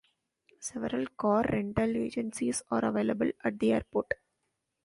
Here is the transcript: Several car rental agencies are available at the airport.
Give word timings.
Several 0.59 1.05
car 1.15 1.43
rental 1.43 1.95
agencies 1.95 2.63
are 2.71 2.85
available 2.85 3.29
at 3.43 3.59
the 3.59 3.73
airport. 3.73 4.11